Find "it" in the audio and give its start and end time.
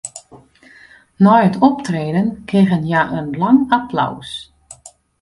1.49-1.55